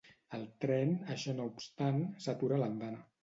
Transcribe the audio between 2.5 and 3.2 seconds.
a l'andana.